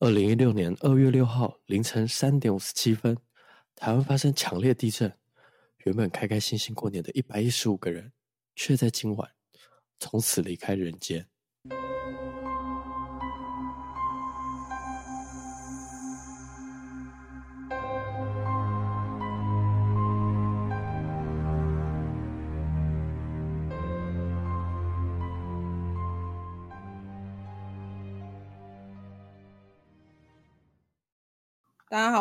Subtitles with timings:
[0.00, 3.18] 二零一六年二月六号凌晨三点五十七分，
[3.74, 5.12] 台湾发生强烈地震。
[5.78, 8.12] 原本开开心心过年的一百一十五个人，
[8.54, 9.28] 却在今晚
[9.98, 11.26] 从此离开人间。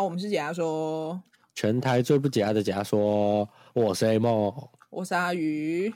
[0.07, 1.21] 我们是解压说，
[1.53, 4.53] 全台最不解压的解压说，我是 A 梦，
[4.89, 5.93] 我是阿鱼。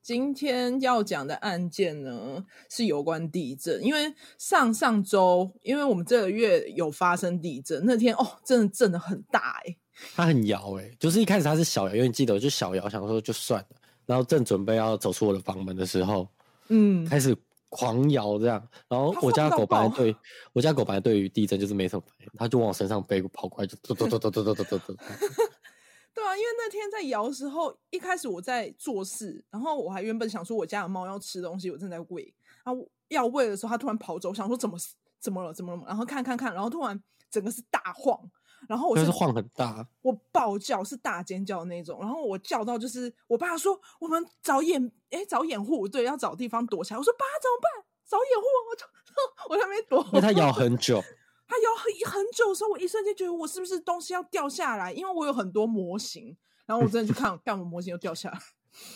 [0.00, 9.76] 今天要讲的案件呢，是有关地震，因为上上周，因为我们这个月有发生地震，那天哦，真的震的很大哎，
[10.14, 16.28] 它很摇哎，就是一开始它是小摇，因为你记得，就小摇，想说就算了，然后正准备要走出我的房门的时候，
[16.68, 17.36] 嗯，开始。
[17.72, 20.14] 狂摇这样，然后我家狗本来对
[20.52, 24.94] 我家狗本来对于地震就是没什么反应，它就往我身上背跑过来，就嘟嘟嘟嘟嘟嘟嘟嘟嘟。
[26.14, 34.76] 对啊，因为那天在摇的时候，一开始我在做事，然后我还原本想说我家的猫要吃东西，我正在喂，然后要喂的时候，它突然跑走，想说怎么
[35.18, 38.20] 怎么了怎么了，然后看看看，然后突然整个是大晃。
[38.68, 46.98] 然后我就是晃很大，我暴叫是大尖叫的那种，然后我叫到就是我爸说我们找掩哎找掩护，对，要找地方躲起来。
[46.98, 47.84] 我说爸怎么办？
[48.06, 48.86] 找掩护，我就
[49.48, 50.04] 我还没躲。
[50.06, 51.02] 因为他咬 很久，
[51.48, 54.92] 他咬很很久的时候，我一瞬间觉得我是不是东西要掉下来？
[54.92, 58.38] 因为我有很多模型，然后我真的去看， 干我模型又掉下来，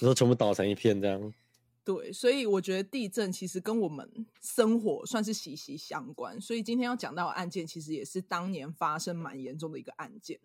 [0.01, 1.33] 然后全部倒成一片这样。
[1.87, 6.41] 对，所以我觉得地震其实跟我们生活算是息息相关。
[6.41, 10.41] 所以今天要讲到的案件，其实也是当年发生蛮严重的一个案件。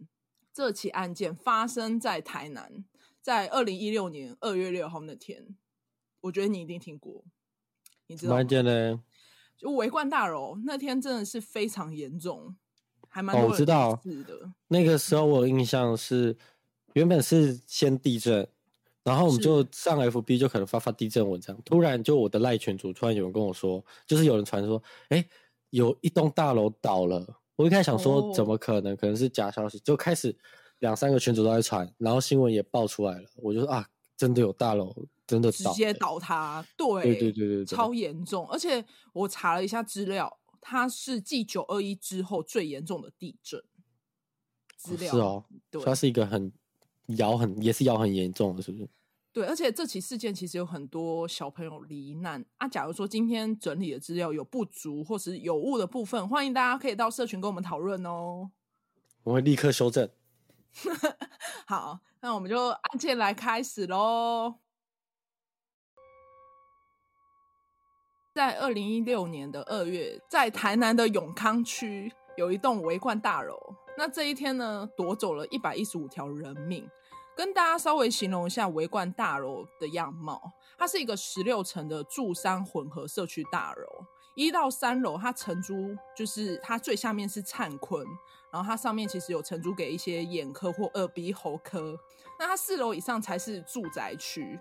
[0.54, 2.86] 这起案件发生在台南，
[3.24, 5.56] 在二零一六年二月六号那天，
[6.22, 7.24] 我觉得你一定听过。
[8.06, 8.42] 你知道吗？
[8.42, 9.02] 案件呢？
[9.58, 12.56] 就维冠大楼那天真的是非常严重，
[13.08, 14.54] 还蛮哦、我知道的。
[14.68, 16.38] 那个时候我印象是，
[16.94, 18.48] 原本是先地震。
[19.04, 25.28] 然后我们就上 FB 就可能发发地震文章，突然就我的赖群主突然有人跟我说，就是有人传说，哎，
[25.72, 27.26] 有一栋大楼倒了。
[27.56, 30.36] 我一开始想说怎么可能，可能是假消息，就开始
[30.80, 33.28] 两三个群主都在传，然后新闻也爆出来了。
[33.38, 34.96] 我就说啊，真的有大楼
[35.26, 38.48] 真的倒，直接倒塌，对对对对对，超严重。
[38.50, 43.64] 而且我查了一下资料，它是继九二一之后最严重的地震
[44.78, 45.12] 资料。
[45.12, 46.54] 是哦，对，它是一个很。
[47.08, 48.90] 摇很也是咬很严重的，是不是？
[49.34, 52.68] 对，而且这起事件其实有很多小朋友罹难啊。
[52.68, 58.52] 假如说今天整理的资料有不足或是有误的部分，欢迎大家可以到社群跟我们讨论哦。
[59.24, 60.10] 我会立刻修正。
[61.66, 64.56] 好，那我们就案件来开始喽。
[68.34, 73.58] 在二零一六年的二月，在台南的永康区有一栋维冠大楼。
[74.02, 76.90] 那这一天呢，夺走了一百一十五条人命。
[77.38, 80.42] 跟大家稍微形容一下维冠大楼的样貌，
[80.76, 84.04] 它是一个十六层的住商混合社区大楼。
[84.34, 88.04] 一到三楼，它承租就是它最下面是灿坤，
[88.52, 91.96] 然后它上面其实有承租给一些眼科或耳鼻喉科。
[92.40, 94.60] 那它四楼以上才是住宅区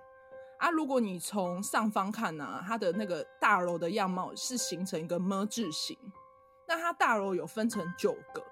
[0.59, 0.69] 啊。
[0.69, 5.97] 如果你从上方看呢、它的那个大楼的样貌是形成一个么字形。
[6.69, 8.45] 那它大楼有分成九个。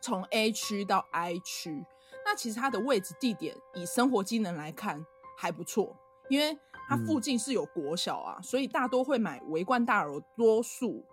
[0.00, 1.84] 从 A 区到 I 区，
[2.24, 5.04] 那其实它的位置地点以生活机能来看
[5.36, 5.96] 还不错，
[6.28, 11.04] 因为它附近是有国小啊，嗯、所以大多会买围观大楼，多数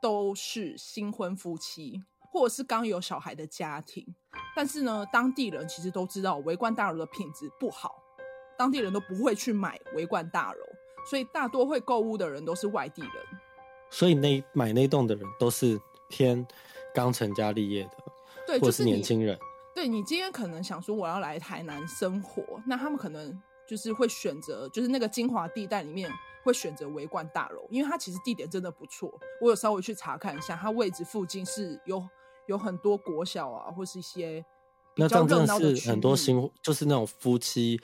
[0.00, 4.14] 都是新婚夫妻或者是刚有小孩的家庭。
[4.54, 8.02] 但是呢，当地人其实都知道围观大楼的品质不好，
[8.56, 10.64] 当地人都不会去买围观大楼，
[11.08, 13.12] 所以大多会购物的人都是外地人。
[13.90, 16.46] 所以那买那栋的人都是偏
[16.94, 17.90] 刚成家立业的。
[18.48, 19.38] 对，就是年轻人。
[19.74, 23.38] 对，你今天可能想说我要来台南生活，那他们可能
[23.68, 26.10] 就是会选择，就是那个精华地带里面
[26.42, 29.12] 会选择维冠大楼，因为它其实地点真的不错。
[29.42, 32.02] 我有稍微去查看一下，它位置附近是有
[32.46, 34.42] 有很多国小啊，或是一些
[34.94, 37.78] 比较热闹的是很多新，就是那种夫妻，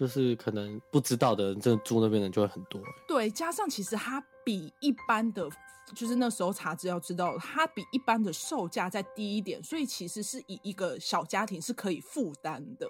[0.00, 2.80] 就是可能不知道的人，真的住那边的人就会很多。
[3.06, 5.46] 对，加上其实它比一般的。
[5.92, 12.88] 就是那时候查资料知道，它比一般的售价再低一点，所以其实是以一个小家庭是可以负担的。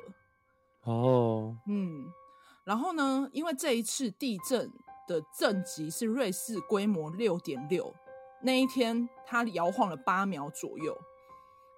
[0.82, 2.04] 哦，嗯，
[2.62, 4.70] 然后呢，因为这一次地震
[5.08, 7.90] 的震级是瑞士规模六点六，
[8.42, 10.94] 那一天它摇晃了八秒左右。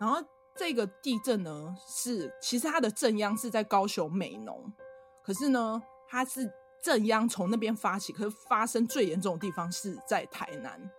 [0.00, 0.20] 然后
[0.56, 4.72] 这个地震呢，是其实它的震央是在高雄美浓，
[5.22, 6.50] 可是呢，它是
[6.82, 10.90] 震央从那边发起，可是发生最严重的地方是在台南。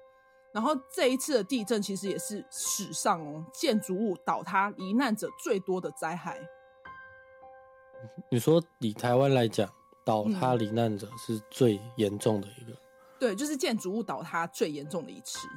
[0.52, 6.40] 然后这一次的地震其实也是史上哦建筑物倒塌罹难者最多的灾害。
[8.30, 9.68] 你说以台湾来讲，
[10.06, 12.74] 倒塌罹难者是最严重的一个。
[12.74, 12.78] 嗯
[13.20, 15.48] 对，就是建筑物倒塌最严重的一次。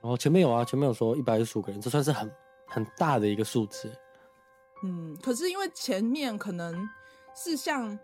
[0.00, 2.32] 然后前面有啊，前面有说一百一十五个人，这算是很
[2.68, 3.92] 很大的一个数字。
[4.84, 6.88] 嗯，可是因为前面可能
[7.42, 7.98] 是像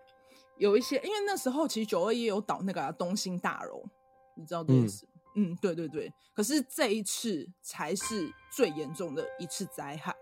[0.57, 3.85] 有一些，因为那时候其实九二一也有倒那个、啊、东兴大楼，
[4.35, 5.07] 你知道这意思？
[5.35, 6.13] 嗯，对对对。
[6.35, 10.17] 可是这一次才是最严重的一次灾害。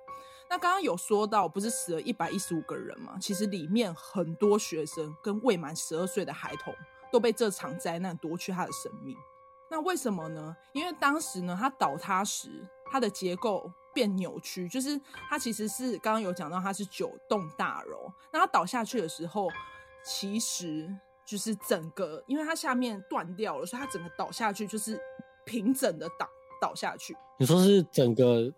[0.50, 3.16] 那刚刚有说到，不是死了一百一十五个人吗？
[3.20, 6.75] 其实里面很多学生跟未满十二岁的孩童。
[7.12, 9.17] 都被这场灾难夺去他的生命，
[9.70, 10.56] 那为什么呢？
[10.72, 15.00] 因为当时呢，它倒塌时，它的结构变扭曲，就是
[15.31, 19.49] 它其实是刚刚有讲到，它是九栋大楼，那它倒下去的时候，
[20.05, 20.94] 其实
[21.25, 25.00] 就是整个，因为它下面断掉了，所以它整个倒下去就是
[25.46, 26.29] 平整的倒
[26.61, 27.17] 倒下去。
[27.38, 28.52] 你说是整个，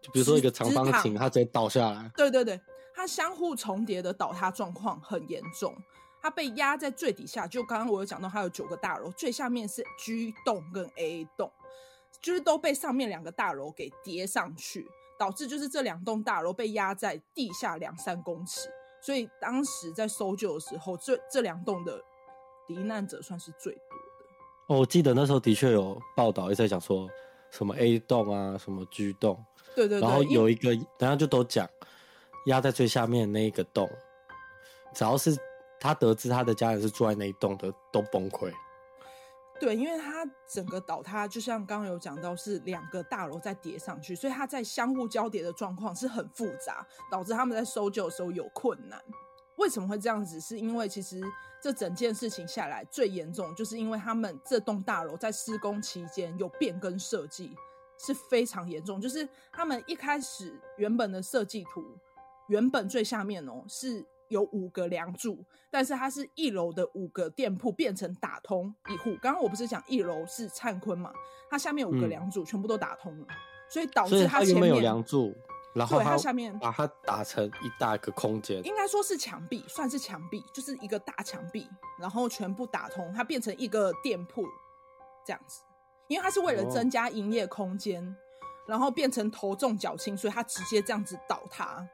[0.00, 2.10] 就比如说一个长方形，它直接倒下来？
[2.16, 2.60] 对对对，
[2.94, 5.76] 它相互重叠的倒塌状况很严重。
[6.22, 11.50] 它被压在最底下，就刚刚我有讲到，它有九个大楼，最下面是 G 栋跟 A 栋，
[12.20, 14.86] 就是都被上面两个大楼给叠上去，
[15.18, 18.68] 导致就是这两栋大楼被压在地下两三公尺，
[19.02, 22.02] 所以当时在搜救的时候，这这两栋的
[22.68, 24.74] 罹难者算是最多的。
[24.74, 27.08] 哦，我记得那时候的确有报道一直在讲说
[27.50, 31.68] 什么 A 栋啊，什么 G 栋，对，对对，然后有一个，等下就都讲
[32.46, 33.90] 压在最下面那一个洞，
[34.94, 35.36] 只要是。
[35.82, 38.52] 他得知他的家人是住在那一栋的，都崩溃。
[39.60, 48.98] 对，因为它整个倒塌，就像刚刚有讲到，是两个大楼在叠上去，所以它在相互交叠的状况是很复杂，导致他们在搜救的时候有困难。
[49.56, 50.40] 为什么会这样子？
[50.40, 51.20] 是因为其实
[51.60, 57.54] 这整件事情下来最严重，就是因为他们这栋大楼在施工期间有变更设计，
[57.98, 58.98] 是非常严重。
[58.98, 61.84] 就是他们一开始原本的设计图，
[62.48, 64.06] 原本最下面哦是。
[64.30, 69.14] 有五个梁柱，但是它是一楼的五个店铺变成打通一户。
[69.20, 71.12] 刚刚我不是讲一楼是灿坤嘛？
[71.50, 73.36] 它下面五个梁柱全部都打通了，嗯、
[73.68, 75.34] 所以导致它前面有梁柱，
[75.74, 81.68] 然后它下面把它打成一大个空间，应该说是墙壁，算是墙壁，就是一个大墙壁，
[81.98, 84.46] 然后全部打通，它变成一个店铺
[85.26, 85.62] 这样子。
[86.06, 88.14] 因为它是为了增加营业空间，哦、
[88.66, 91.84] 然后变成头重脚轻，所以它直接这样子倒塌。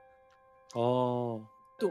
[0.75, 1.43] 哦，
[1.79, 1.91] 对。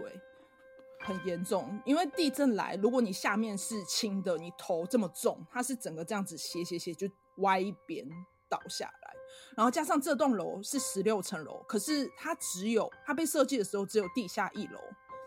[1.06, 7.07] 很严重，因为地震来，如果你下面是轻的，你头这么重，它是整个这样子斜斜斜就
[7.38, 8.04] 歪一边
[8.50, 9.13] 倒下来，
[9.56, 14.80] 然后加上这栋楼是十六层楼，可是它只有它被设计的时候只有地下一楼，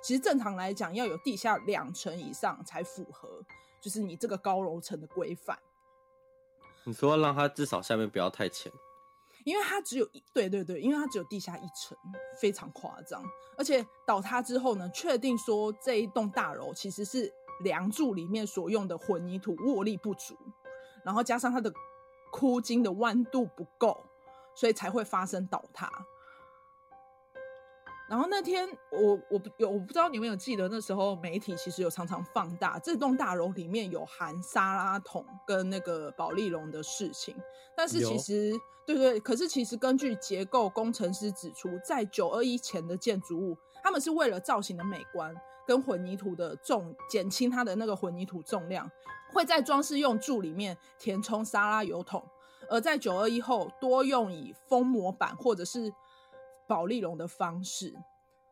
[0.02, 3.28] 其实正常来讲要有地下两层以上才符合，
[3.80, 5.58] 就是你这个高楼层的规范。
[6.84, 8.72] 你说让它至少下面不要太浅。
[9.44, 11.96] 因为它只有一，对对对，因为它只有地下一层，
[12.40, 13.22] 非常夸张。
[13.56, 17.32] 而且倒塌之后呢，确定说这一栋大楼其实是
[17.62, 20.36] 梁柱里面所用的混凝土握力不足，
[21.04, 21.72] 然后加上它的
[22.30, 24.04] 箍筋的弯度不够，
[24.54, 25.90] 所以才会发生倒塌。
[28.08, 37.36] 然后那天我我有我不知道你有没有记得那时候媒体其实有常常放大这栋大楼里面有含沙拉桶跟那个保丽龙的事情，
[37.76, 45.34] 但是其实有对对，可是其实根据结构工程师指出，在九二一前的建筑物，他们是为了造型的美观
[45.66, 48.90] 跟混凝土的重减轻它的那个混凝土重量，
[49.34, 52.26] 会在装饰用柱里面填充沙拉油桶，
[52.70, 55.92] 而在九二一后多用以封模板或者是。
[56.68, 57.92] 保丽龙的方式，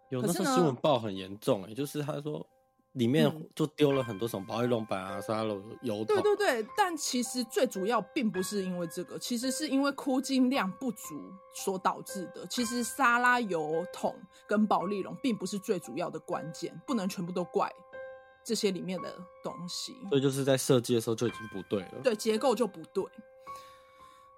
[0.08, 2.44] 有那时候新闻报很严重哎、欸，就是他说
[2.92, 6.06] 里面就丢了很多什么保丽龙板啊、沙拉油桶。
[6.06, 12.46] 对对对，但其实最主要并不是因为这个，其实是因为箍筋量不足所导致的。
[12.46, 17.70] 其实沙拉油桶跟保丽龙并不是最主要的关键，不能全部都怪
[18.42, 19.94] 这些里面的东西。
[20.08, 23.04] 所以就是在设计的时候就已经不对了，对，结构就不对。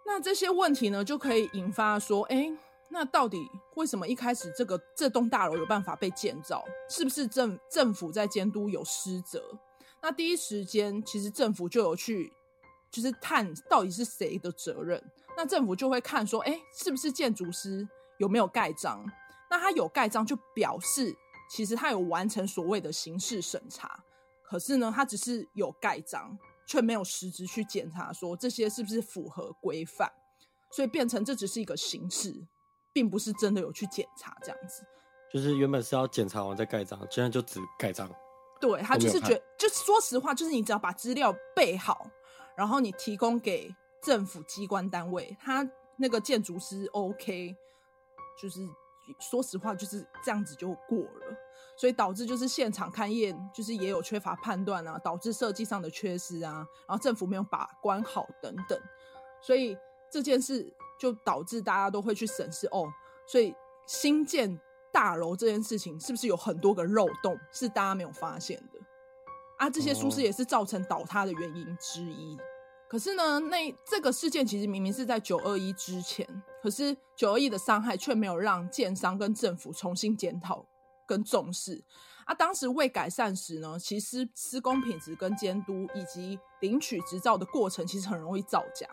[0.04, 2.56] 那这些问题呢，就可以引发说，哎、欸。
[2.90, 6.64] 那到底为什么一开始这个这栋大楼有办法被建造？
[6.88, 9.42] 是不是政政府在监督有失责？
[10.00, 12.32] 那第一时间其实政府就有去，
[12.90, 15.02] 就是探到底是谁的责任。
[15.36, 19.04] 那政府就会看说，哎，是不是建筑师有没有盖章？
[19.50, 21.14] 那他有盖章就表示
[21.50, 24.02] 其实他有完成所谓的形式审查。
[24.42, 30.10] 可是呢，他只是有盖章，却没有实质去检查说这些是不是符合规范，
[30.70, 32.46] 所以变成这只是一个形式。
[32.92, 34.82] 并不是真的有去检查这样子，
[35.32, 38.08] 就是原本是要检查完再盖章，现在就只盖章。
[38.60, 42.10] 对，他就是觉，就说实话，就是你只要把资料备好，
[42.56, 45.64] 然后你提供给政府机关单位，他
[45.96, 47.54] 那个建筑师 OK，
[48.40, 48.66] 就是
[49.20, 51.36] 说实话就是这样子就过了，
[51.76, 58.76] 所以导致就是现场勘验就是也有缺乏判断啊，导致设计上的缺失啊，然后政府没有把关好等等，
[59.40, 59.78] 所以
[60.10, 62.86] 这件事就导致大家都会去审视哦，
[63.26, 63.54] 所以
[63.86, 64.60] 新建
[64.92, 68.80] 大楼这件事情是不是有很多个漏洞是大家没有发现的？
[69.58, 72.32] 啊，这些疏失也是造成倒塌的原因之一。
[72.32, 72.40] Oh.
[72.88, 76.26] 可是呢，那这个事件其实明明是在九二一之前，
[76.62, 80.64] 可是九二一的伤害却没有让建商跟政府重新检讨
[81.06, 81.84] 跟重视。
[82.24, 88.88] 啊，当时未改善时呢，其实施工品质跟监督以及领取执照的过程其实很容易造假。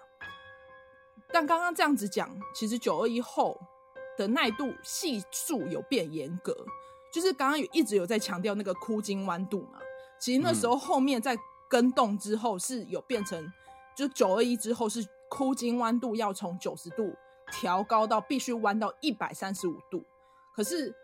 [1.35, 3.59] 但刚刚这样子讲，其实九二一后
[4.17, 6.55] 的耐度系数有变严格，
[7.11, 9.79] 就是刚刚有一直有在强调那个箍筋弯度嘛。
[10.17, 11.37] 其实那时候后面在
[11.69, 13.53] 跟动之后是有变成，嗯、
[13.97, 17.13] 就九二一之后是箍筋弯度要从九十度
[17.51, 20.01] 调高到必须弯到一百三十五度。
[20.55, 20.95] 可是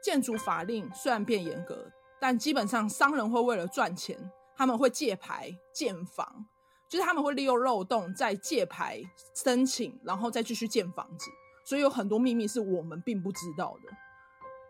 [0.00, 4.16] 建筑法令虽然变严格，但基本上商人会为了赚钱，
[4.56, 6.46] 他们会借牌建房，
[6.90, 9.00] 就是他们会利用漏洞再借牌
[9.32, 11.30] 申请，然后再继续建房子。
[11.64, 13.88] 所以有很多秘密是我们并不知道的。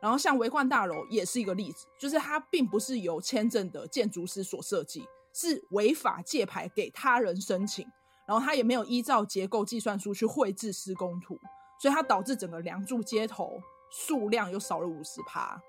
[0.02, 7.86] 然后像维冠大楼也是一个例子，就是它并不是由签证的建筑师所设计，是违法借牌给他人申请，
[8.26, 11.38] 然后他也没有依照结构计算书去绘制施工图，
[11.80, 13.58] 所以它导致整个梁柱接头
[13.90, 15.60] 数量又少了五十趴，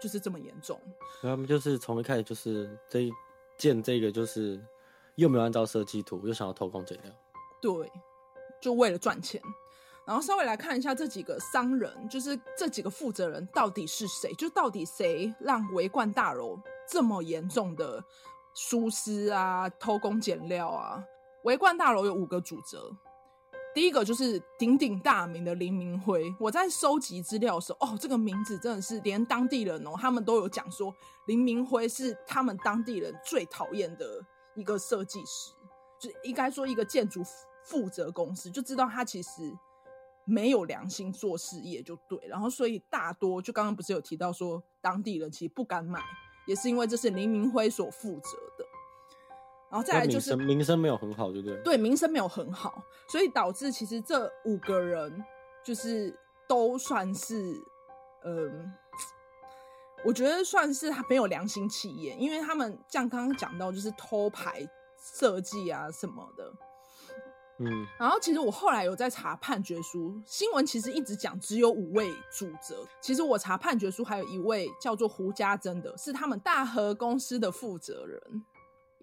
[0.00, 0.80] 就是这么严重。
[1.20, 3.10] 他们就是从一开始就是这
[3.58, 4.62] 建这个就是
[5.16, 7.12] 又没有按照设计图，又想要偷工减料，
[7.60, 7.90] 对，
[8.60, 9.40] 就为了赚钱。
[10.06, 14.34] 然后稍微来看一下这几个商人，就是这几个负责人到底是谁？
[14.34, 18.04] 就到底谁让维冠大楼这么严重的
[18.54, 21.02] 疏失啊、偷工减料啊？
[21.44, 22.90] 维冠大楼有五个主责，
[23.74, 26.34] 第一个就是鼎鼎大名的林明辉。
[26.38, 30.94] 我在收集资料的时候，哦，这个名字真的是连当地人哦，他们都有讲说
[31.28, 34.22] 林明辉是他们当地人最讨厌的
[34.54, 35.52] 一个设计师，
[35.98, 37.22] 就应该说一个建筑
[37.64, 39.30] 负责公司，就知道他其实。
[40.26, 46.00] 没有良心做事业就对，然后所以大多就刚刚不是有提到说当地人其实不敢买，
[46.46, 48.64] 也是因为这是林明辉所负责的。
[49.70, 51.60] 然后再来就是名声，没有很好，对不对？
[51.62, 55.22] 对，名声没有很好，所以导致其实这五个人
[55.62, 56.18] 就是
[56.48, 57.62] 都算是，
[58.24, 58.72] 嗯，
[60.04, 64.62] 我觉得算是他没有良心企业，因为他们像刚刚讲到就是偷牌
[65.18, 66.52] 设计啊什么的。
[67.58, 78.44] 嗯，然后其实我后来有在查判决书，新闻其实一直讲只有五位主责，其实我查判决书还有一位叫做胡家珍的，是他们大和公司的负责人。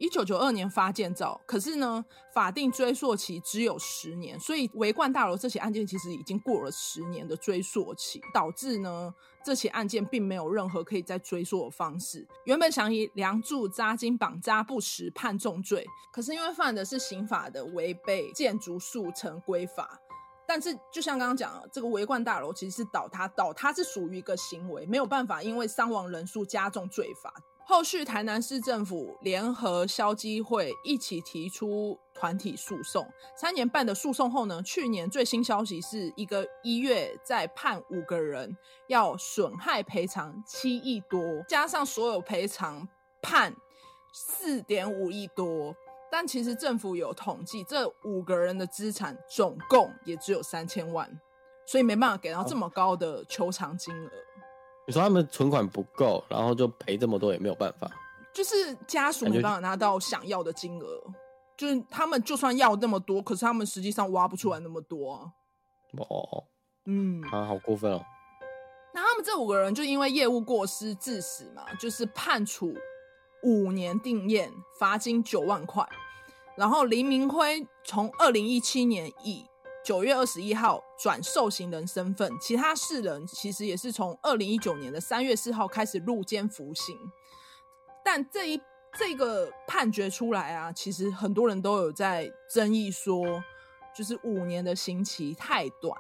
[0.02, 2.04] 一九九二年发建造，可是呢，
[2.34, 9.14] 法定追溯期只有十年，所以维冠大楼这起案件其实已经过了十年的追溯期，导致呢
[9.46, 12.28] 这起案件并没有任何可以再追溯的方式。
[12.46, 20.00] 原本想以梁柱扎金绑扎不实判重罪，可是因为犯的是刑法的违背建筑速成规法，
[20.48, 27.32] 但是就像刚刚讲的，这个维冠大楼其实是倒塌，倒塌是属于一个行为，没有办法因为伤亡人数加重罪罚。
[27.64, 42.88] 后续台南市政府联合消基会一起提出团体诉讼，三年半的诉讼后呢，去年最新消息是一个一月再判五个人要损害赔偿七亿多，加上所有赔偿
[43.22, 43.56] 判
[44.14, 45.74] 四点五亿多，
[46.12, 51.10] 但其实政府有统计，这五个人的资产总共也只有三千万，
[51.66, 54.12] 所以没办法给到这么高的求偿金额。
[54.88, 57.90] 你说他们存款不够，然后就赔这么多也没有办法，
[58.34, 61.02] 就是家属没办法拿到想要的金额，
[61.56, 65.32] 就是他们就算要那么多，可是他们实际上挖不出来那么多啊。
[65.98, 66.44] 哦，
[66.86, 68.04] 嗯，啊，好过分哦。
[68.94, 72.74] 那他们这五个人就因为业务过失致死嘛，就是判处
[73.44, 75.88] 五年定谳，罚金九万块。
[76.58, 79.46] 然后林明辉从二零一七年以
[79.84, 86.96] 九月二十一号转受刑人身份，其他四人其实也是从二零一九年的三月四号开始入监服刑。
[88.04, 88.62] 但这一
[88.98, 93.44] 这个判决出来啊，其实很多人都有在争议说，
[93.96, 95.98] 就是五年的刑期太短。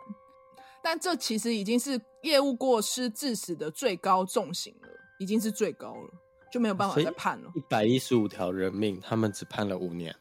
[0.83, 4.87] 但这其实已经是业务过失致死的最高重刑了，
[5.19, 6.09] 已经是最高了，
[6.51, 7.51] 就没有办法再判了。
[7.55, 10.15] 一百一十五条人命，他们只判了五年。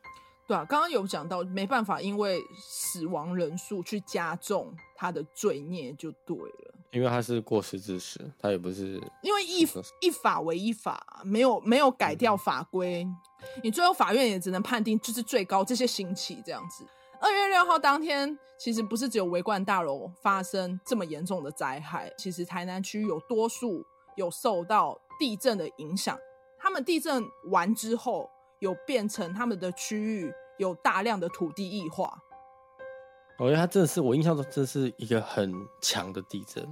[0.51, 6.75] 对啊，刚刚有讲到，没办法，因为死亡人数去加重他的罪孽就对了。
[6.91, 9.61] 因为他是过失致死，他也不是因为依
[10.01, 13.17] 依法为依法，没有没有改掉法规，嗯、
[13.63, 16.85] 你最后法院也只能判定就是最高这些刑期这样子。
[17.21, 26.19] 二月六号当天，其实不是只有维冠大楼发生这么严重的灾害，其实台南区有多数有受到地震的影响。
[26.59, 28.29] 他们地震完之后，
[28.61, 32.17] 有变成他们的区域有大量的土地异化。
[33.39, 35.53] 我觉得它真的是我印象中，这是一个很
[35.83, 36.65] 强的地震。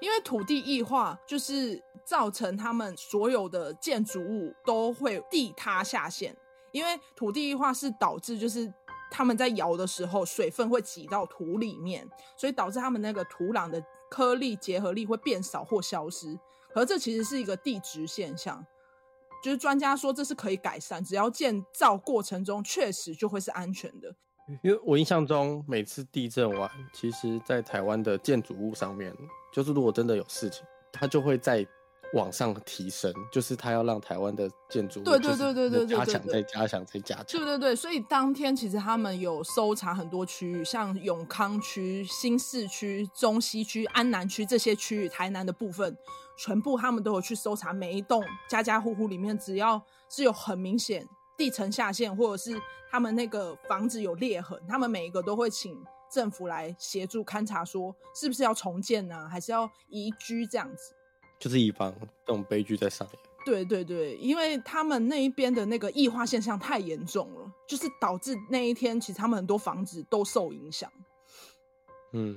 [0.00, 6.36] 因为土地异化，就是造成他们所有的建筑物都会地塌下陷。
[6.72, 8.72] 因为土地异化是导致就是。
[9.12, 16.38] 他们在摇的时候，水分会挤到土里面，所以导致他们那个土壤的颗粒结合力会变少或消失。
[16.76, 18.64] 而这其实是一个地质现象，
[19.42, 24.14] 就是专家说这是可以改善，只要建造过程中确实就会是安全的。
[24.62, 29.14] 因为我印象中，每次地震完，其实在台湾的建筑物上面，
[29.52, 31.66] 就是如果真的有事情，它就会在。
[32.14, 37.24] 往上提升，就是他要让台湾的建筑对对对对对对加强再加强再加强。
[37.26, 45.96] 对对对，所以当天其实他们有搜查很多区域，像永康区、新市区、中西区、安南区这些区域，台南的部分，
[46.36, 60.92] 全部他们都有去搜查每一栋家家户户里面，只要是有很明显地层下陷，或者是他们那个房子有裂痕，他们每一个都会请政府来协助勘察，说是不是要重建呢、啊，还是要移居这样子。
[61.40, 61.92] 就是以防
[62.24, 63.18] 这种悲剧在上演。
[63.44, 70.92] 对对对，因为他们那一边的那个异化现象太严重了，就是导致那一天其实他们很多房子都受影响。
[72.12, 72.36] 嗯，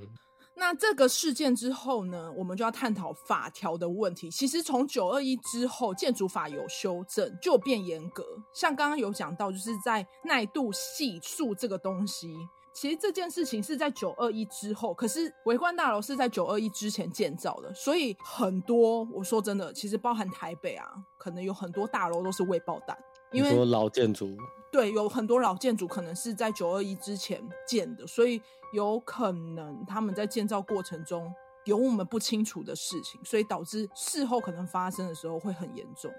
[0.56, 4.32] 那这个事件之后呢，我们就要探讨法条的问题。
[4.32, 8.24] 其实从九二一之后，建筑法有修正，就变严格。
[8.54, 12.34] 像刚刚有讲到，就是在耐度系数这个东西。
[12.74, 22.98] 其实这件事情是在九二一之后，可是维冠大楼是在九二一之前建造的，所以很多我说真的，其实包含台北啊，可能有很多大楼都是未爆弹，
[23.32, 24.36] 因为老建筑，
[24.72, 28.42] 对，有很多老建筑可能是在九二一之前建的，所以
[28.74, 31.32] 有可能他们在建造过程中
[31.66, 36.12] 有我们不清楚的事情，所以导致事后可能发生的时候会很严重。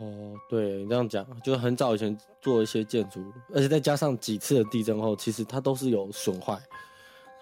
[0.00, 3.22] 哦，对你这样讲，就是很早以前做一些建筑，
[3.54, 6.58] 而且再加上几次的地震后，其实它都是有损坏，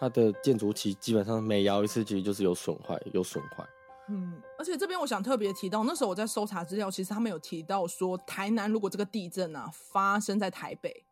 [0.00, 3.64] 它的建筑其基本上每摇一次，其实就是有损坏，有损坏。
[4.10, 11.04] 嗯，而且这边我想特别提到，那时候我在搜查资料，其实他们有提到说，台南如果这个地震啊发生在台北，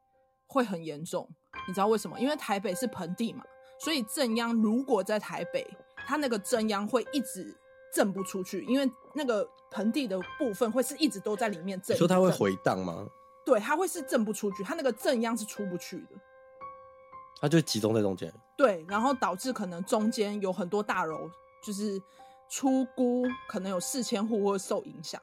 [0.49, 1.29] 会很严重。
[1.69, 2.19] 你知道为什么？
[2.19, 3.45] 因为台北是盆地嘛，
[3.79, 5.65] 所以震央如果在台北，
[6.07, 7.57] 它那个震央会一直。
[7.97, 11.97] 震不出去，因为那个盆地的部分会是一直都在里面震。
[11.97, 13.09] 说它会回荡吗？
[13.43, 16.09] 对，它会是震不出去，它那个震央是出不去的。
[17.41, 18.31] 它就集中在中间。
[18.55, 21.31] 对，然后导致可能中间有很多大楼，
[21.65, 21.99] 就是
[22.51, 25.19] 出估可能有四千户会受影响，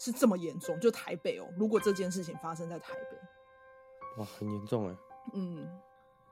[0.00, 0.80] 是这么严重。
[0.80, 4.96] 就台北哦，如果这件事情发生在台北，哇，很严重哎。
[5.34, 5.68] 嗯，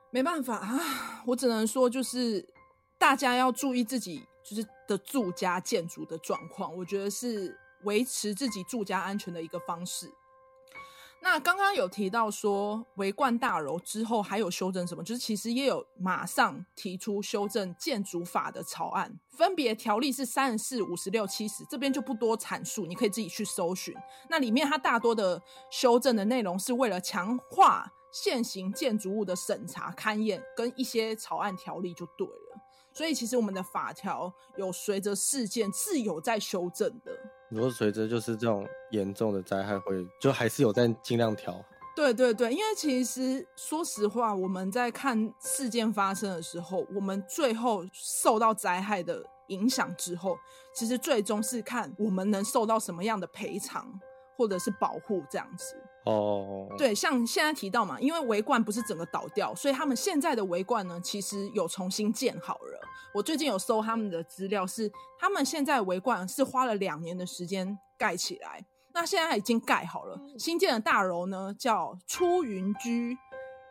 [0.09, 2.45] 没办法啊，我只能说就是
[2.97, 4.27] 大家要注意自己。
[4.47, 10.09] 就是的住家建筑的状况，我觉得是维持自己住家安全的一个方式。
[11.19, 23.93] 那刚刚有提到说围观大楼之后还有修正什么，就是其实也有马上提出修正建筑法的草案，分别条例是三十四、五十六、七十，这边就不多阐述，你可以自己去搜寻。
[24.29, 32.46] 那里面它大多的修正的内容是为了强化现行建筑物的审查勘验跟一些草案条例就对了。
[32.97, 37.11] 所以其实我们的法条有随着事件是有在修正的。
[37.51, 41.63] 如果随着就是这种严重的灾害会，就还是有在尽量调。
[41.95, 50.35] 对对对，因为其实说实话，我们在看事件发生的时候，我们最后受到灾害的影响之后，
[50.73, 53.87] 其实最终是看我们能受到什么样的赔偿
[54.35, 55.75] 或者是保护这样子。
[56.07, 62.81] 哦，对，像现在提到嘛，因为维冠不是整个倒掉，所以他们现在的维冠呢，其实有重新建好了。
[63.13, 70.19] 我最近有搜他们的资料，是他们现在维冠是花了两年的时间盖起来，那现在已经盖好了。
[70.37, 73.17] 新建的大楼呢叫出云居，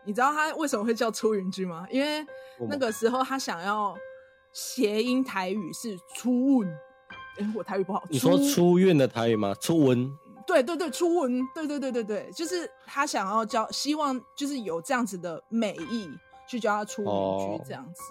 [0.04, 1.86] 你知道他为什么会叫出云居吗？
[1.90, 2.26] 因为
[2.68, 3.96] 那个时候他想要
[4.52, 6.70] 谐音台语是出运，
[7.38, 8.02] 哎，我台语不好。
[8.10, 9.54] 你说出运的台语吗？
[9.60, 10.10] 出温。
[10.46, 16.08] 对对对，初吻，对对对对对，就是他想要教，希望就是有这样子的美意
[16.48, 18.02] 去教他出文居这样子。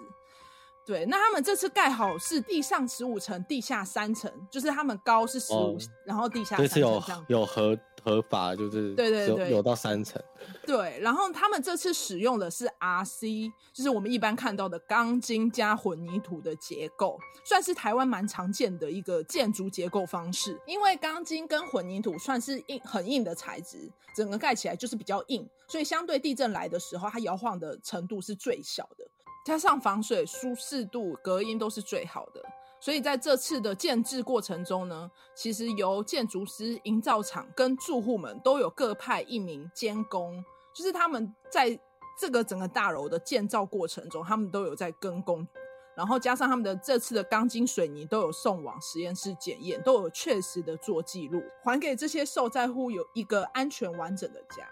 [0.86, 6.56] 对，那他们这次盖好是地上十五层，地下三层，就是他们高是十五、哦，然后地下。
[6.58, 10.21] 这次有有合合法，就是对对对，有到三层。
[10.63, 20.62] 对，然后他们这次使用的是 RC，就是我们一般看到的钢筋加混凝土的结构，算是台湾蛮常见的一个建筑结构方式。
[20.67, 29.04] 因为钢筋跟混凝土算是硬很硬的材质，整个盖起来就是比较硬，所以相对地震来的时候，它摇晃的程度是最小的。
[29.45, 32.41] 加上防水、舒适度、隔音都是最好的，
[32.81, 41.79] 所以在这次的建制过程中呢，其实由建筑师、营造厂跟住户们都有各派一名监工，就是他们在
[42.19, 45.47] 这个整个大楼的建造过程中，他们都有在跟工，
[45.95, 54.67] 然后加上他们的这次的钢筋水泥都有送往实验室检验，都有确实的做记录，还给这些受灾户有一个安全完整的家。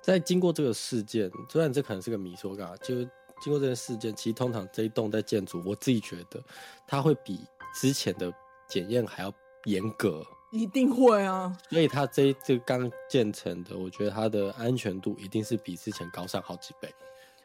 [0.00, 2.94] 在经过这个事件，虽然这可能是个迷说，嘎就。
[3.40, 6.42] 经过这件事件，其实通常这一栋在建筑，我自己觉得
[6.86, 7.44] 它会比
[7.74, 8.32] 之前的
[8.68, 9.32] 检验还要
[9.64, 11.56] 严格，一定会啊。
[11.68, 16.92] 所以它这一这刚建成的，我觉得它的安全度一定是比之前高上好几倍。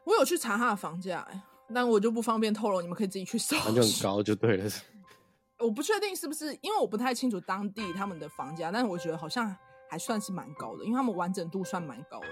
[0.03, 1.41] 我有去查它的房价，哎，
[1.73, 3.55] 但我就不方便透露，你们可以自己去搜。
[3.65, 4.69] 那就很高就对了。
[5.59, 9.55] 我不确定是不是，因为我不太清楚当地他们的房价，但是我觉得好像
[9.89, 12.27] 还算是蛮高的，因为他们完整度算蛮高的。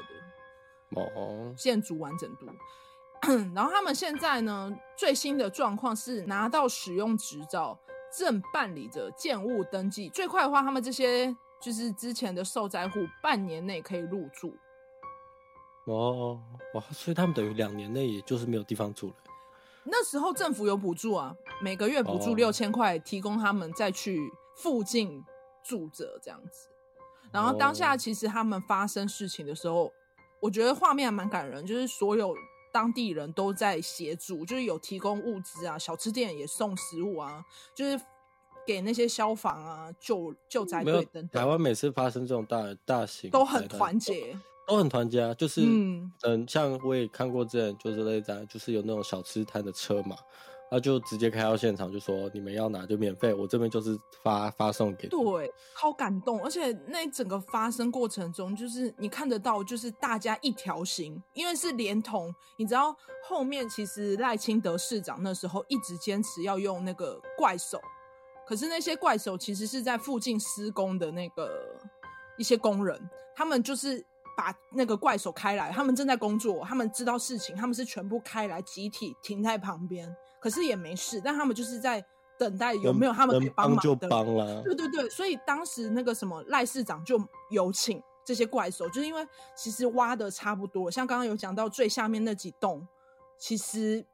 [1.00, 2.48] 哦，建筑完整度。
[3.54, 7.78] 然后他们现在呢，最新的状况是拿到使用执照，
[8.18, 10.10] 正办理着建物登记。
[10.10, 14.56] 最快的话，他们这些就是之前的受灾户，半年内可以入住。
[15.86, 16.40] 哦，
[16.76, 16.82] 哇！
[16.92, 19.16] 所以他们等于两年内，也就是没有地方住了。
[19.84, 25.24] 那时候政府有补助啊，每个月补助六千块，提供他们再去附近
[25.64, 26.70] 住着这样子。
[27.32, 29.92] 然后当下其实他们发生事情的时候，
[30.40, 32.34] 我觉得画面还蛮感人，就是所有。
[32.72, 37.44] 当地人都在协助，就是有提供物资啊，小吃店也送食物啊，
[37.76, 38.00] 就是
[38.66, 41.42] 给那些消防啊、救救灾队等等。
[41.42, 45.34] 台湾每次发生这种大大型，都很团结，都很团结啊。
[45.34, 50.16] 就是嗯，嗯，像我也看过这，就是那张，就是有那种小吃摊的车嘛。
[50.72, 55.08] 他就直接开到现场，就说你们要拿就免费，我这边就是发发送给。
[55.08, 62.96] 对，好感动，而且那整个发生过程中，就是你看得到，就是大家一条心，因为是连同，你知道
[63.28, 67.80] 后面其实赖清德市长那时候一直坚持要用那个怪手，
[68.46, 71.80] 可是那些怪手其实是在附近施工的那个
[72.38, 74.06] 一些工人，他们就是
[74.38, 80.16] 把那个怪手开来，他们正在工作，他们知道事情，他们是全部开来集体停在旁边。
[80.40, 82.04] 可是也没事，但他们就是在
[82.38, 84.62] 等待有没有他们可以帮忙帮了。
[84.64, 92.88] 对对对，所以当时那个什么赖市长就有请这些怪兽，就是因为其实挖的差不多，像刚刚有讲到最下面那几栋，
[93.38, 94.06] 其实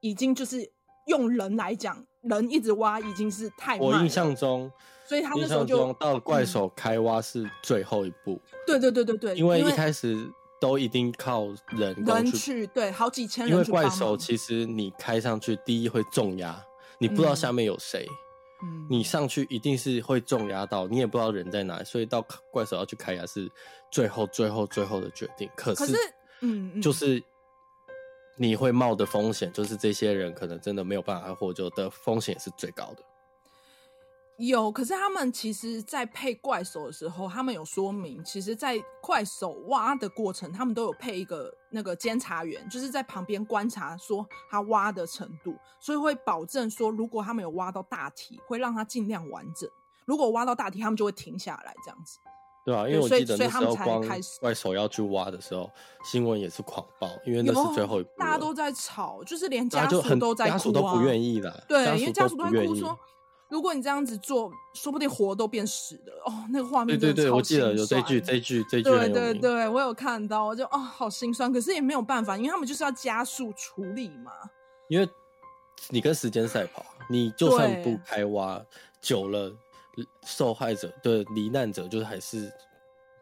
[0.00, 0.70] 已经就是
[1.06, 3.86] 用人来讲，人一直挖已经是太慢。
[3.86, 4.70] 我印象中，
[5.06, 8.38] 所以他那时候就到怪手开挖是最后一步。
[8.66, 10.30] 对对对对对，因为一开始。
[10.60, 13.52] 都一定靠人人去，对，好几千人。
[13.52, 16.64] 因为怪手其实你开上去，第一会重压，
[16.98, 18.06] 你不知道下面有谁，
[18.62, 23.50] 嗯，你上去一定是会重压到，你也不知道人在哪里，所以到怪手要去开压是
[23.90, 25.50] 最后最后最后的决定。
[25.54, 25.94] 可是，
[26.40, 27.22] 嗯，就是
[28.36, 33.04] 你会冒的风险，就是这些人可能真的没有办法获救的风险是最高的。
[34.36, 49.68] 有，可是他们其实，在配怪手的时候，他们有说明，其实，在怪手挖的过程，他们都有配一个那个监察员，就是在旁边观察，说他挖的程度，所以会保证说，如果他们有挖到大体，会让他尽量完整；
[50.04, 52.18] 如果挖到大体，他们就会停下来，这样子。
[52.64, 54.02] 对啊，因为我记得那时候光
[54.40, 55.70] 怪手要去挖的时候，
[56.02, 62.98] 新闻也是狂爆，因为那是最后一步，大家都在吵，就是连家属都在哭啊，家属都不愿意的，对，因为家属都在哭说。
[63.50, 66.44] 如果你这样子做，说不定活都变死了哦。
[66.50, 71.52] 那个画面，对对对，我记得有这句，这句，这句，对对对，我有看到，我就哦，好心酸。
[71.52, 74.32] 可是也没有办法，因为他们就是要加速处理嘛。
[74.88, 75.08] 因为
[75.90, 78.60] 你跟时间赛跑，你就算不开挖，
[79.00, 79.54] 久了，
[80.24, 82.50] 受害者对罹难者就是还是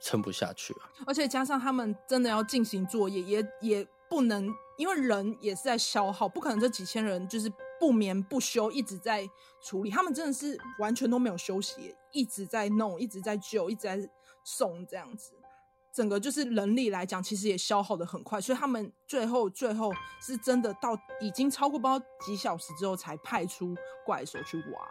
[0.01, 0.89] 撑不下去啊。
[1.05, 7.53] 而且加上他们真的要进行作业，也也不能，因为人也是在消耗，不可能这几千人就是。
[7.83, 9.29] 不眠不休，一直在
[9.61, 9.91] 处理。
[9.91, 14.09] 他们真的是完全都没有休息，一直在弄，一直在救，一直在
[14.45, 15.33] 送，这样子。
[15.93, 18.41] 整个就是人力来讲，其实也消耗的很快。
[18.41, 23.75] 所以他们最后最后是真的到已经超过不知道几小时之后，才派出
[24.07, 24.89] 怪兽去挖。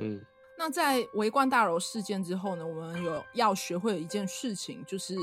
[0.00, 0.20] 嗯，
[0.58, 5.14] 那在围观大楼事件之后呢，我们有要学会的一件事情，就是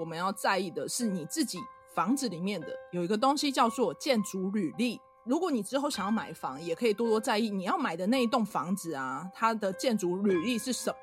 [0.00, 1.60] 我们要在意的是你自己
[1.94, 5.00] 房子里面的有一个东西叫做建筑履历。
[5.24, 10.96] 如果你之后想要买房，也可以多多在意你要买的那一栋房子啊，它的建筑履历是什么。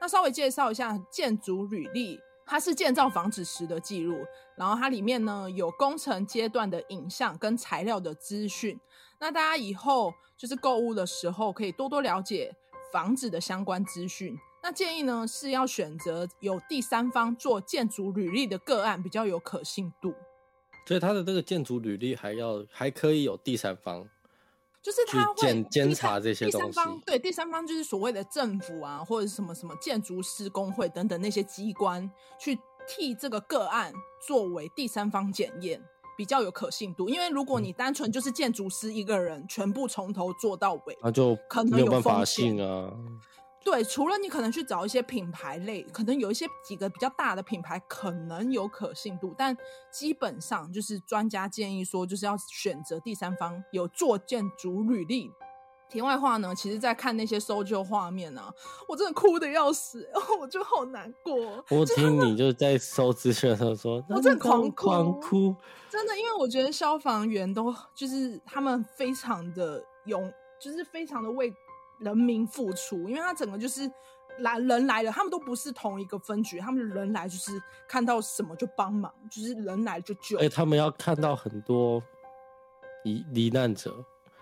[0.00, 4.16] 那稍微介绍一下建筑履历，它是建造房子时的记录，
[4.56, 8.78] 然后它里面呢有工程阶段的影像跟材料的资讯。
[9.18, 12.54] 那大家以后就是购物的时候，可以多多了解
[12.92, 14.38] 房子的相关资讯。
[14.62, 20.14] 那建议呢是要选择有第三方做建筑履历的个案，比较有可信度。
[20.88, 24.08] 所以他的这个建筑履历还要还可以有第三方，
[24.80, 26.66] 就是他会检检查这些东西。
[26.68, 33.92] 第三方对，第三方就是所谓的政府啊，或者是什么什么建筑施工会等等那些机关去替这个个案
[34.26, 35.78] 作为第三方检验，
[36.16, 37.06] 比较有可信度。
[37.10, 42.90] 因为如果你单纯就是建筑师一个人，全部从头做到尾，那就可能没有办法信啊。
[43.70, 49.54] 对，除了你可能去找一些品牌类，可能有一些几个比较大的品牌可能有可信度，但
[49.90, 55.30] 基本上就是专家建议说，就是要选择第三方有做建筑履历。
[55.90, 58.50] 题外话呢，其实，在看那些搜救画面啊，
[58.88, 60.08] 我真的哭的要死，
[60.40, 61.34] 我就好难过。
[61.70, 65.54] 我听你就在搜资讯的时候说，我真的狂哭，狂哭，
[65.90, 71.52] 真的，因为我觉得消防员都就是他们非常的勇，就是非常的为。
[71.98, 73.90] 人民付出，因为他整个就是
[74.38, 80.38] 来人来了，他们都不是同一个分局，他们人来就是看到什么就帮忙，就是人来就救。
[80.38, 82.00] 哎，他们要看到很多
[83.04, 83.92] 罹罹难者，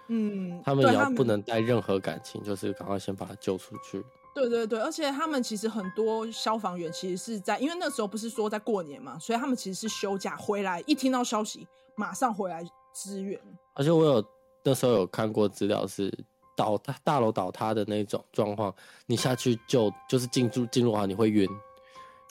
[0.08, 4.04] 嗯，他们也要不能带任何感情，就是赶快先把他救出去。
[4.34, 13.40] 对对对，而且他们其实很多消防员其实是在，因为那时候不是说在过年嘛，所以他们其实是休假回来，一听到消息马上回来支援。
[13.72, 14.22] 而且我有
[14.62, 16.12] 那时候有看过资料是。
[16.56, 18.74] 倒塌大楼倒塌的那种状况，
[19.06, 21.48] 你下去就就是进入进入的话，你会晕，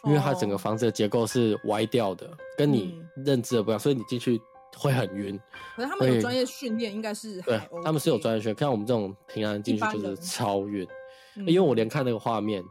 [0.04, 4.42] 因为它整个房子的结构是歪掉的，跟你认知的不一样，所以你进去
[4.76, 5.40] 会很晕。
[5.76, 8.58] 可是他们有专业训练，应该是、OK、对，他们是有专业训练。
[8.58, 10.88] 像我们这种平安进去就是超晕，
[11.36, 12.64] 因为我连看那个画面，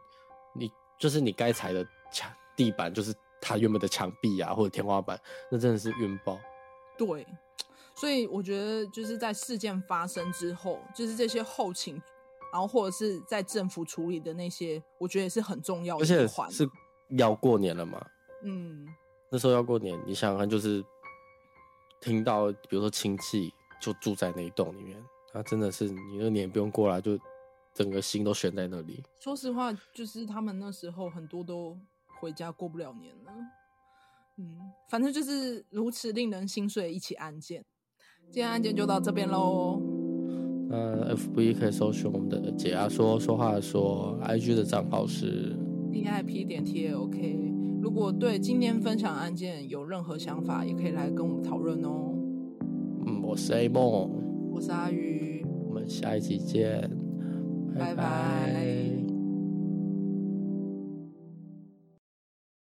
[0.55, 5.19] 你就是你该踩的墙地板，就是它原本的墙壁啊或者天花板，
[5.51, 6.39] 那真的是晕爆。
[6.99, 7.25] 对。
[7.95, 11.95] 所以我觉得，就是在事件发生之后，就是这些后勤，
[12.53, 16.03] 然后或者是在政府处理的那些，我觉得也是很重要的。
[16.03, 16.69] 而且是
[17.11, 18.05] 要过年了嘛？
[18.43, 18.87] 嗯，
[19.31, 20.85] 那时候要过年，你想想看，就是
[22.01, 25.01] 听到，比如说亲戚就住在那一栋里面，
[25.33, 27.17] 他真的是你那年不用过来，就
[27.73, 29.03] 整个心都悬在那里。
[29.21, 31.79] 说实话，就是他们那时候很多都
[32.21, 33.33] 回家过不了年了。
[34.37, 37.65] 嗯，反正就是如此令人心碎的一起案件。
[38.35, 39.81] 今天案件就到这边喽。
[40.69, 45.57] 呃，FB 可以搜寻我们的解压说说话说，IG 的账号是
[45.93, 47.53] DIP 点 TALK。
[47.81, 52.13] 如果对今天分享案件有任何想法，也可以来跟我们讨论哦。
[53.07, 54.11] 嗯，我是 A 梦，
[54.51, 56.91] 我是阿鱼，我们下一期见，
[57.79, 57.95] 拜拜。
[57.95, 59.04] 拜拜。